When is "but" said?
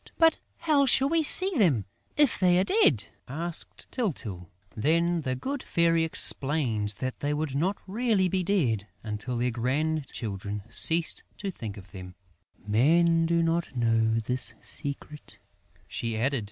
0.17-0.39